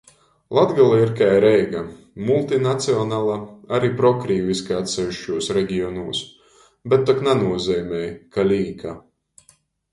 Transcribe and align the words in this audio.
Latgola 0.57 0.95
ir 1.01 1.09
kai 1.19 1.27
Reiga- 1.43 1.83
multinacionala, 2.29 3.35
ari 3.79 3.93
prokrīviska 4.01 4.79
atseviškūs 4.79 5.53
regionūs, 5.61 6.25
bet 6.95 7.09
tok 7.11 7.25
nanūzeimoj, 7.31 8.05
ka 8.35 8.51
līka. 8.53 8.99